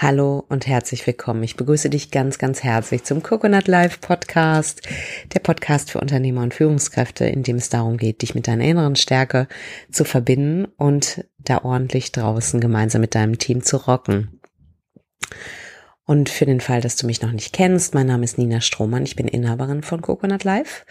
[0.00, 1.42] Hallo und herzlich willkommen.
[1.42, 4.80] Ich begrüße dich ganz, ganz herzlich zum Coconut Live Podcast,
[5.34, 8.94] der Podcast für Unternehmer und Führungskräfte, in dem es darum geht, dich mit deiner inneren
[8.94, 9.48] Stärke
[9.90, 14.40] zu verbinden und da ordentlich draußen gemeinsam mit deinem Team zu rocken.
[16.04, 19.02] Und für den Fall, dass du mich noch nicht kennst, mein Name ist Nina Strohmann,
[19.02, 20.86] ich bin Inhaberin von Coconut Live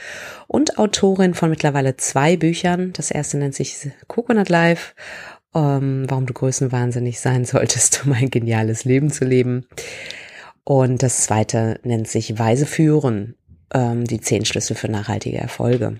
[0.48, 2.92] und Autorin von mittlerweile zwei Büchern.
[2.92, 4.96] Das erste nennt sich Coconut Live
[5.58, 9.66] ähm, warum du größenwahnsinnig sein solltest, um ein geniales Leben zu leben.
[10.64, 13.36] Und das zweite nennt sich Weise führen,
[13.74, 16.00] ähm, die zehn Schlüssel für nachhaltige Erfolge.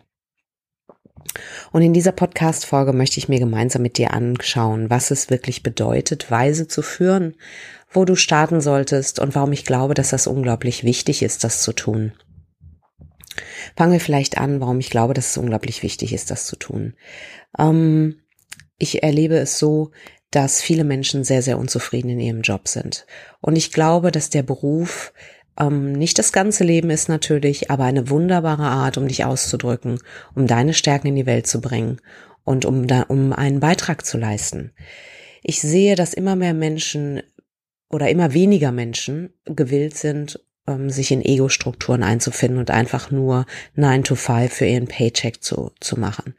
[1.72, 6.32] Und in dieser Podcast-Folge möchte ich mir gemeinsam mit dir anschauen, was es wirklich bedeutet,
[6.32, 7.36] weise zu führen,
[7.90, 11.74] wo du starten solltest und warum ich glaube, dass das unglaublich wichtig ist, das zu
[11.74, 12.14] tun.
[13.76, 16.94] Fangen wir vielleicht an, warum ich glaube, dass es unglaublich wichtig ist, das zu tun.
[17.58, 18.20] Ähm,
[18.78, 19.92] ich erlebe es so,
[20.32, 23.06] dass viele Menschen sehr, sehr unzufrieden in ihrem Job sind.
[23.42, 25.14] Und ich glaube, dass der Beruf
[25.60, 30.00] ähm, nicht das ganze Leben ist natürlich, aber eine wunderbare Art, um dich auszudrücken,
[30.36, 32.00] um deine Stärken in die Welt zu bringen
[32.44, 34.74] und um, da, um einen Beitrag zu leisten.
[35.44, 37.22] Ich sehe, dass immer mehr Menschen
[37.90, 44.04] oder immer weniger Menschen gewillt sind, ähm, sich in Ego-Strukturen einzufinden und einfach nur 9
[44.04, 46.36] to 5 für ihren Paycheck zu, zu machen.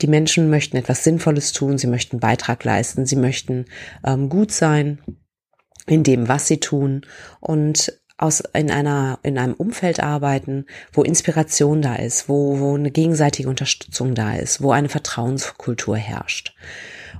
[0.00, 3.66] Die Menschen möchten etwas Sinnvolles tun, sie möchten Beitrag leisten, sie möchten
[4.04, 4.98] ähm, gut sein
[5.86, 7.06] in dem, was sie tun
[7.40, 12.90] und aus in einer in einem Umfeld arbeiten, wo Inspiration da ist, wo wo eine
[12.90, 16.54] gegenseitige Unterstützung da ist, wo eine Vertrauenskultur herrscht.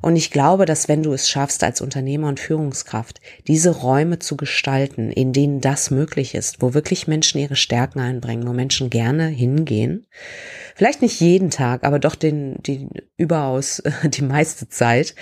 [0.03, 4.37] Und ich glaube, dass wenn du es schaffst, als Unternehmer und Führungskraft, diese Räume zu
[4.37, 9.27] gestalten, in denen das möglich ist, wo wirklich Menschen ihre Stärken einbringen, wo Menschen gerne
[9.27, 10.07] hingehen,
[10.75, 15.15] vielleicht nicht jeden Tag, aber doch den, die überaus die meiste Zeit,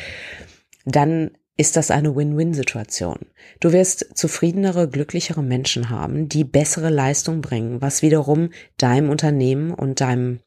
[0.84, 3.18] dann ist das eine Win-Win-Situation.
[3.58, 10.00] Du wirst zufriedenere, glücklichere Menschen haben, die bessere Leistung bringen, was wiederum deinem Unternehmen und
[10.00, 10.38] deinem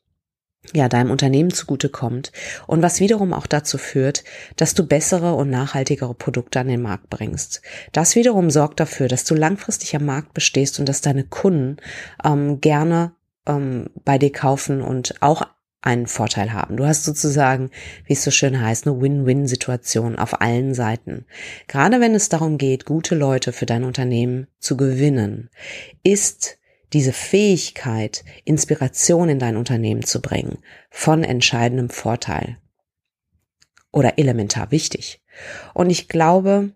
[0.73, 2.31] ja, deinem Unternehmen zugutekommt
[2.67, 4.23] und was wiederum auch dazu führt,
[4.55, 7.61] dass du bessere und nachhaltigere Produkte an den Markt bringst.
[7.91, 11.77] Das wiederum sorgt dafür, dass du langfristig am Markt bestehst und dass deine Kunden
[12.23, 13.13] ähm, gerne
[13.47, 15.47] ähm, bei dir kaufen und auch
[15.81, 16.77] einen Vorteil haben.
[16.77, 17.71] Du hast sozusagen,
[18.05, 21.25] wie es so schön heißt, eine Win-Win-Situation auf allen Seiten.
[21.67, 25.49] Gerade wenn es darum geht, gute Leute für dein Unternehmen zu gewinnen,
[26.03, 26.59] ist
[26.93, 30.59] diese Fähigkeit, Inspiration in dein Unternehmen zu bringen,
[30.89, 32.57] von entscheidendem Vorteil
[33.91, 35.21] oder elementar wichtig.
[35.73, 36.71] Und ich glaube,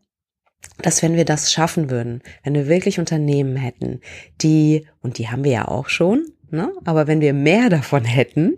[0.82, 4.02] dass wenn wir das schaffen würden, wenn wir wirklich Unternehmen hätten,
[4.42, 6.72] die, und die haben wir ja auch schon, Ne?
[6.86, 8.58] Aber wenn wir mehr davon hätten,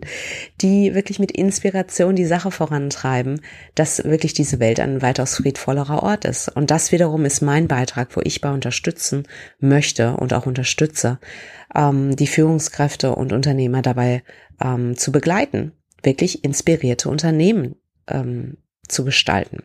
[0.60, 3.40] die wirklich mit Inspiration die Sache vorantreiben,
[3.74, 6.48] dass wirklich diese Welt ein weitaus friedvollerer Ort ist.
[6.48, 9.26] Und das wiederum ist mein Beitrag, wo ich bei unterstützen
[9.58, 11.18] möchte und auch unterstütze,
[11.74, 14.22] ähm, die Führungskräfte und Unternehmer dabei
[14.62, 15.72] ähm, zu begleiten,
[16.02, 17.76] wirklich inspirierte Unternehmen
[18.06, 19.62] ähm, zu gestalten.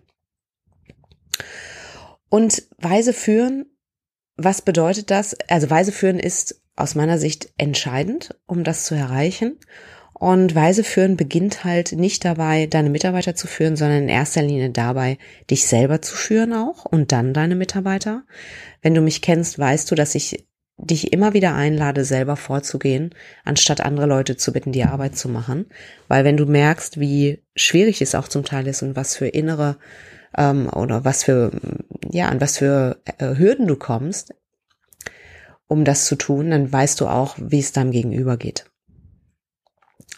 [2.30, 3.66] Und weise führen,
[4.38, 5.36] was bedeutet das?
[5.48, 9.58] Also weise führen ist aus meiner Sicht entscheidend, um das zu erreichen.
[10.14, 14.70] Und weise führen beginnt halt nicht dabei, deine Mitarbeiter zu führen, sondern in erster Linie
[14.70, 15.18] dabei,
[15.50, 18.24] dich selber zu führen auch und dann deine Mitarbeiter.
[18.82, 20.48] Wenn du mich kennst, weißt du, dass ich
[20.78, 23.14] dich immer wieder einlade, selber vorzugehen,
[23.44, 25.66] anstatt andere Leute zu bitten, die Arbeit zu machen.
[26.08, 29.78] Weil wenn du merkst, wie schwierig es auch zum Teil ist und was für innere
[30.38, 31.52] ähm, oder was für,
[32.12, 34.34] ja, an was für äh, Hürden du kommst,
[35.74, 38.66] um das zu tun, dann weißt du auch, wie es deinem Gegenüber geht.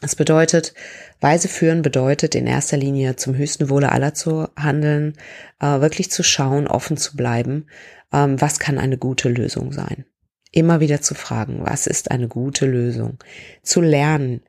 [0.01, 0.73] Es bedeutet,
[1.21, 5.17] weise führen bedeutet in erster Linie zum höchsten Wohle aller zu handeln,
[5.59, 7.67] äh, wirklich zu schauen, offen zu bleiben,
[8.11, 10.05] ähm, was kann eine gute Lösung sein.
[10.51, 13.17] Immer wieder zu fragen, was ist eine gute Lösung?
[13.63, 14.41] Zu lernen,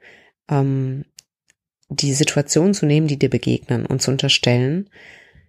[0.51, 1.05] ähm,
[1.89, 4.91] die Situation zu nehmen, die dir begegnen und zu unterstellen,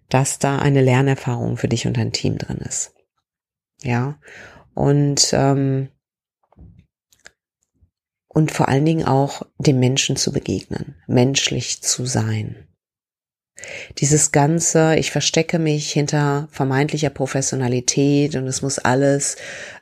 [0.09, 2.94] dass da eine Lernerfahrung für dich und dein Team drin ist.
[3.81, 4.19] Ja,
[4.77, 5.89] und ähm,
[8.27, 12.68] und vor allen Dingen auch dem Menschen zu begegnen, menschlich zu sein.
[13.97, 19.38] Dieses ganze, ich verstecke mich hinter vermeintlicher Professionalität und es muss alles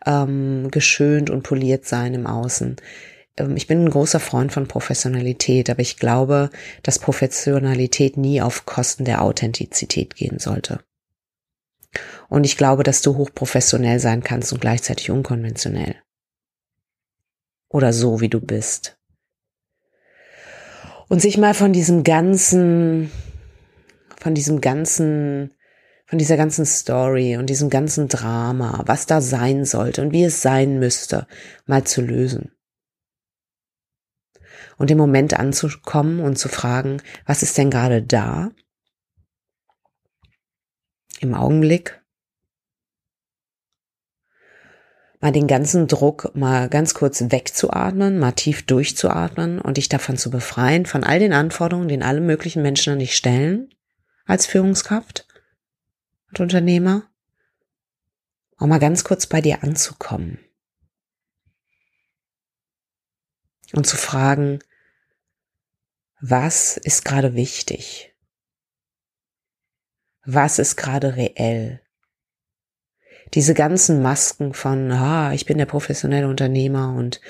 [0.05, 2.77] ähm, geschönt und poliert sein im Außen.
[3.35, 6.51] Ähm, ich bin ein großer Freund von Professionalität, aber ich glaube,
[6.83, 10.84] dass Professionalität nie auf Kosten der Authentizität gehen sollte.
[12.29, 15.95] Und ich glaube, dass du hochprofessionell sein kannst und gleichzeitig unkonventionell.
[17.69, 18.97] Oder so, wie du bist.
[21.07, 23.11] Und sich mal von diesem ganzen,
[24.17, 25.53] von diesem ganzen,
[26.05, 30.41] von dieser ganzen Story und diesem ganzen Drama, was da sein sollte und wie es
[30.41, 31.27] sein müsste,
[31.65, 32.51] mal zu lösen.
[34.77, 38.51] Und im Moment anzukommen und zu fragen, was ist denn gerade da?
[41.25, 42.01] Im Augenblick.
[45.19, 50.29] Mal den ganzen Druck mal ganz kurz wegzuatmen, mal tief durchzuatmen und dich davon zu
[50.29, 53.73] befreien, von all den Anforderungen, die alle möglichen Menschen an dich stellen,
[54.25, 55.27] als Führungskraft
[56.29, 57.09] und Unternehmer,
[58.57, 60.37] auch mal ganz kurz bei dir anzukommen
[63.73, 64.59] und zu fragen,
[66.21, 68.14] was ist gerade wichtig?
[70.25, 71.81] Was ist gerade reell?
[73.33, 77.21] Diese ganzen Masken von, ah, ich bin der professionelle Unternehmer und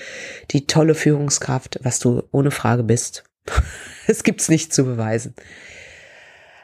[0.51, 3.24] die tolle Führungskraft, was du ohne Frage bist.
[4.07, 5.36] es gibt's nicht zu beweisen.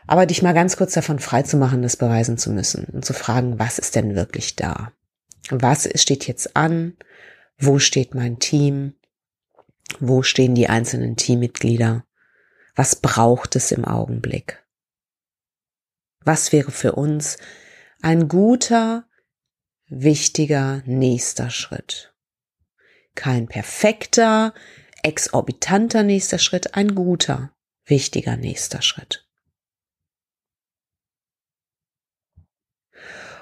[0.07, 3.13] Aber dich mal ganz kurz davon frei zu machen, das beweisen zu müssen und zu
[3.13, 4.91] fragen, was ist denn wirklich da?
[5.49, 6.97] Was steht jetzt an?
[7.57, 8.93] Wo steht mein Team?
[9.99, 12.05] Wo stehen die einzelnen Teammitglieder?
[12.75, 14.60] Was braucht es im Augenblick?
[16.23, 17.37] Was wäre für uns
[18.01, 19.05] ein guter,
[19.87, 22.13] wichtiger nächster Schritt?
[23.15, 24.53] Kein perfekter,
[25.03, 27.53] exorbitanter nächster Schritt, ein guter,
[27.85, 29.27] wichtiger nächster Schritt.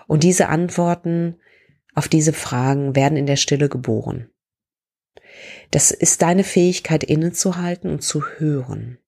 [0.07, 1.39] Und diese Antworten
[1.93, 4.31] auf diese Fragen werden in der Stille geboren.
[5.69, 8.99] Das ist deine Fähigkeit innezuhalten und zu hören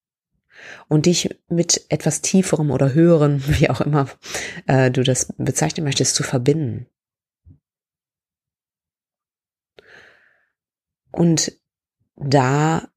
[0.87, 4.07] und dich mit etwas tieferem oder höherem, wie auch immer
[4.67, 6.87] äh, du das bezeichnen möchtest, zu verbinden.
[11.11, 11.51] Und
[12.15, 12.87] da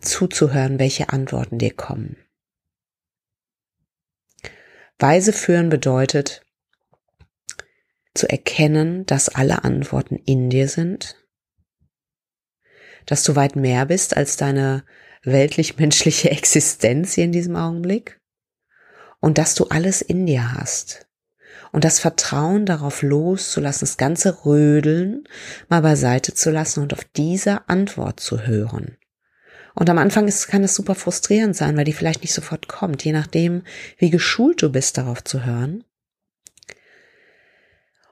[0.00, 2.16] zuzuhören, welche Antworten dir kommen.
[4.98, 6.42] Weise führen bedeutet,
[8.14, 11.16] zu erkennen, dass alle Antworten in dir sind,
[13.04, 14.84] dass du weit mehr bist als deine
[15.26, 18.20] weltlich-menschliche Existenz hier in diesem Augenblick
[19.20, 21.06] und dass du alles in dir hast.
[21.72, 25.24] Und das Vertrauen darauf loszulassen, das ganze Rödeln
[25.68, 28.96] mal beiseite zu lassen und auf diese Antwort zu hören.
[29.74, 33.04] Und am Anfang ist, kann es super frustrierend sein, weil die vielleicht nicht sofort kommt,
[33.04, 33.62] je nachdem,
[33.98, 35.84] wie geschult du bist, darauf zu hören.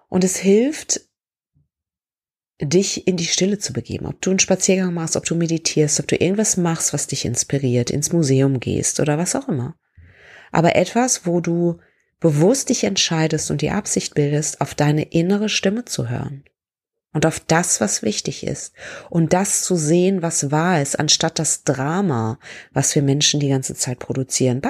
[0.08, 1.00] Und es hilft,
[2.60, 4.06] dich in die Stille zu begeben.
[4.06, 7.90] Ob du einen Spaziergang machst, ob du meditierst, ob du irgendwas machst, was dich inspiriert,
[7.90, 9.76] ins Museum gehst oder was auch immer.
[10.52, 11.78] Aber etwas, wo du
[12.20, 16.44] bewusst dich entscheidest und die Absicht bildest, auf deine innere Stimme zu hören
[17.14, 18.74] und auf das, was wichtig ist
[19.08, 22.38] und das zu sehen, was wahr ist, anstatt das Drama,
[22.72, 24.60] was wir Menschen die ganze Zeit produzieren.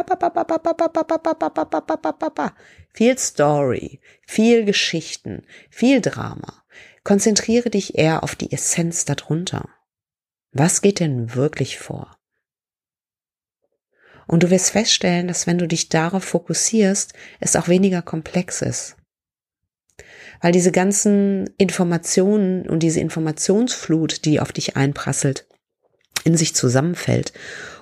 [2.92, 6.62] Viel Story, viel Geschichten, viel Drama.
[7.02, 9.68] Konzentriere dich eher auf die Essenz darunter.
[10.52, 12.16] Was geht denn wirklich vor?
[14.26, 18.96] Und du wirst feststellen, dass wenn du dich darauf fokussierst, es auch weniger komplex ist
[20.44, 25.46] weil diese ganzen Informationen und diese Informationsflut, die auf dich einprasselt,
[26.24, 27.32] in sich zusammenfällt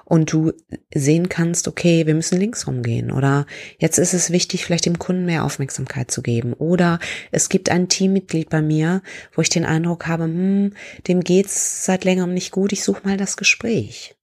[0.05, 0.53] und du
[0.94, 3.47] sehen kannst, okay, wir müssen links rumgehen oder
[3.79, 7.00] jetzt ist es wichtig, vielleicht dem Kunden mehr Aufmerksamkeit zu geben oder
[7.32, 9.03] es gibt ein Teammitglied bei mir,
[9.34, 10.75] wo ich den Eindruck habe, hm,
[11.08, 14.15] dem geht's seit längerem nicht gut, ich suche mal das Gespräch.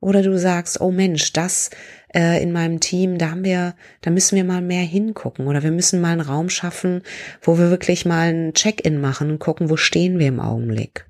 [0.00, 1.70] Oder du sagst, oh Mensch, das
[2.14, 5.46] äh, in meinem Team, da haben wir, da müssen wir mal mehr hingucken.
[5.46, 7.02] Oder wir müssen mal einen Raum schaffen,
[7.42, 11.06] wo wir wirklich mal ein Check-in machen und gucken, wo stehen wir im Augenblick.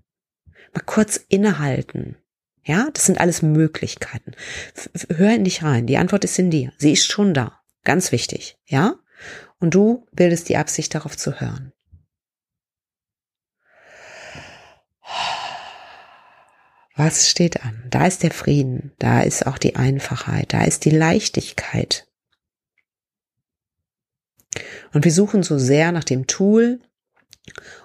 [0.74, 2.16] Mal kurz innehalten.
[2.64, 4.32] Ja, das sind alles Möglichkeiten.
[5.08, 5.86] Hör in dich rein.
[5.86, 6.72] Die Antwort ist in dir.
[6.76, 7.60] Sie ist schon da.
[7.84, 8.58] Ganz wichtig.
[8.66, 8.96] Ja?
[9.60, 11.72] Und du bildest die Absicht, darauf zu hören.
[16.96, 17.84] Was steht an?
[17.88, 22.08] Da ist der Frieden, da ist auch die Einfachheit, da ist die Leichtigkeit.
[24.92, 26.80] Und wir suchen so sehr nach dem Tool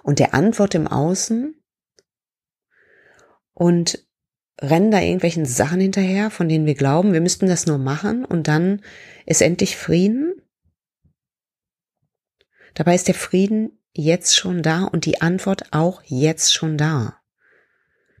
[0.02, 1.54] und der Antwort im Außen
[3.54, 4.06] und
[4.60, 8.48] rennen da irgendwelchen Sachen hinterher, von denen wir glauben, wir müssten das nur machen und
[8.48, 8.82] dann
[9.24, 10.42] ist endlich Frieden.
[12.74, 17.15] Dabei ist der Frieden jetzt schon da und die Antwort auch jetzt schon da.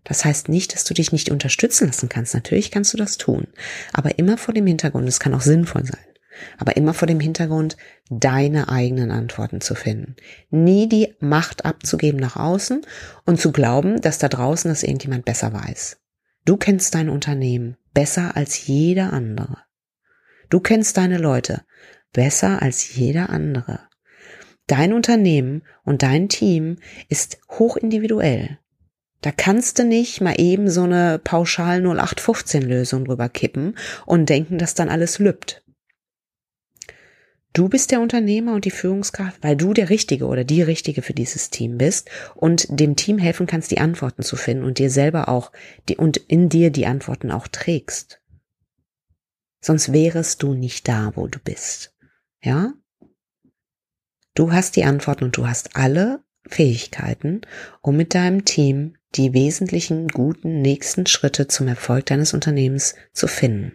[0.06, 2.32] Das heißt nicht, dass du dich nicht unterstützen lassen kannst.
[2.32, 3.48] Natürlich kannst du das tun.
[3.92, 6.04] Aber immer vor dem Hintergrund, es kann auch sinnvoll sein,
[6.58, 7.76] aber immer vor dem Hintergrund,
[8.08, 10.14] deine eigenen Antworten zu finden.
[10.50, 12.82] Nie die Macht abzugeben nach außen
[13.24, 15.98] und zu glauben, dass da draußen das irgendjemand besser weiß.
[16.44, 19.58] Du kennst dein Unternehmen besser als jeder andere.
[20.50, 21.62] Du kennst deine Leute
[22.12, 23.80] besser als jeder andere.
[24.68, 28.58] Dein Unternehmen und dein Team ist hoch individuell.
[29.26, 34.56] Da kannst du nicht mal eben so eine pauschal 0815 Lösung drüber kippen und denken,
[34.56, 35.64] dass dann alles lübt.
[37.52, 41.12] Du bist der Unternehmer und die Führungskraft, weil du der Richtige oder die Richtige für
[41.12, 45.28] dieses Team bist und dem Team helfen kannst, die Antworten zu finden und dir selber
[45.28, 45.50] auch
[45.88, 48.20] die, und in dir die Antworten auch trägst.
[49.60, 51.92] Sonst wärest du nicht da, wo du bist.
[52.44, 52.74] Ja?
[54.36, 57.40] Du hast die Antworten und du hast alle Fähigkeiten,
[57.82, 63.72] um mit deinem Team die wesentlichen guten nächsten Schritte zum Erfolg deines Unternehmens zu finden.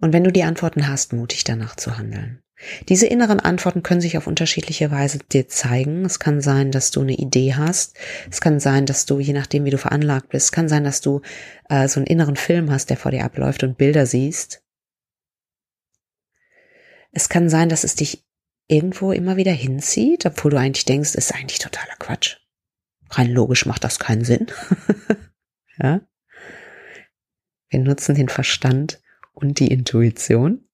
[0.00, 2.42] Und wenn du die Antworten hast, mutig danach zu handeln.
[2.88, 6.04] Diese inneren Antworten können sich auf unterschiedliche Weise dir zeigen.
[6.04, 7.96] Es kann sein, dass du eine Idee hast.
[8.30, 11.22] Es kann sein, dass du, je nachdem, wie du veranlagt bist, kann sein, dass du
[11.68, 14.62] äh, so einen inneren Film hast, der vor dir abläuft und Bilder siehst.
[17.10, 18.24] Es kann sein, dass es dich
[18.68, 22.41] irgendwo immer wieder hinzieht, obwohl du eigentlich denkst, ist eigentlich totaler Quatsch.
[23.12, 24.46] Rein logisch macht das keinen Sinn.
[25.78, 26.00] ja?
[27.68, 29.00] Wir nutzen den Verstand
[29.32, 30.66] und die Intuition.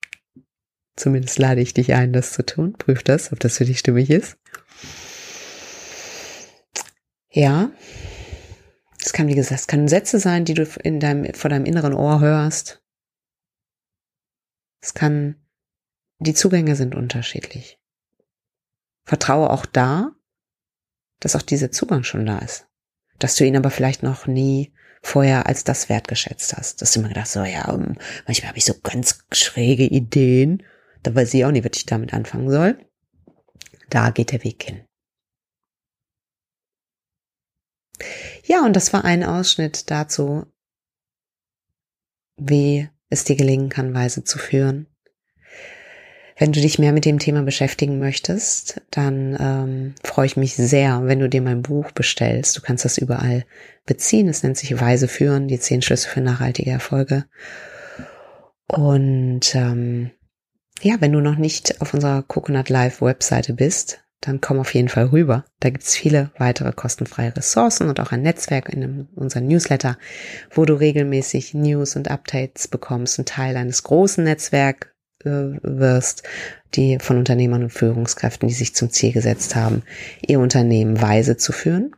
[0.97, 2.73] Zumindest lade ich dich ein, das zu tun.
[2.73, 4.37] Prüf das, ob das für dich stimmig ist.
[7.31, 7.71] Ja.
[9.01, 11.95] Es kann, wie gesagt, es können Sätze sein, die du in deinem, vor deinem inneren
[11.95, 12.83] Ohr hörst.
[14.81, 15.37] Es kann,
[16.19, 17.81] die Zugänge sind unterschiedlich.
[19.05, 20.13] Vertraue auch da,
[21.21, 22.67] dass auch dieser Zugang schon da ist.
[23.19, 24.73] Dass du ihn aber vielleicht noch nie
[25.03, 26.83] vorher als das wertgeschätzt hast.
[26.83, 27.67] Dass du immer gedacht so, ja,
[28.27, 30.63] manchmal habe ich so ganz schräge Ideen
[31.03, 32.85] da weiß ich auch nicht, was ich damit anfangen soll.
[33.91, 34.85] Da geht der Weg hin.
[38.45, 40.47] Ja, und das war ein Ausschnitt dazu,
[42.37, 44.87] wie es dir gelingen kann, Weise zu führen.
[46.39, 51.05] Wenn du dich mehr mit dem Thema beschäftigen möchtest, dann ähm, freue ich mich sehr,
[51.05, 52.57] wenn du dir mein Buch bestellst.
[52.57, 53.45] Du kannst das überall
[53.87, 54.29] beziehen.
[54.29, 57.25] Es nennt sich Weise führen, die zehn Schlüsse für nachhaltige Erfolge.
[58.69, 60.13] Und ähm,
[60.81, 64.89] ja, wenn du noch nicht auf unserer Coconut Live Webseite bist, dann komm auf jeden
[64.89, 65.45] Fall rüber.
[65.59, 69.99] Da gibt's viele weitere kostenfreie Ressourcen und auch ein Netzwerk in unserem Newsletter,
[70.53, 74.89] wo du regelmäßig News und Updates bekommst, ein Teil eines großen Netzwerks
[75.25, 76.23] wirst,
[76.75, 79.83] die von Unternehmern und Führungskräften, die sich zum Ziel gesetzt haben,
[80.27, 81.95] ihr Unternehmen weise zu führen.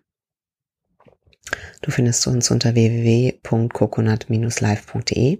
[1.83, 5.39] Du findest uns unter www.coconut-live.de.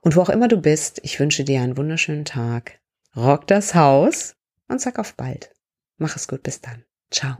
[0.00, 2.78] Und wo auch immer du bist, ich wünsche dir einen wunderschönen Tag.
[3.16, 4.36] Rock das Haus
[4.68, 5.54] und sag auf bald.
[5.96, 6.84] Mach es gut, bis dann.
[7.10, 7.38] Ciao.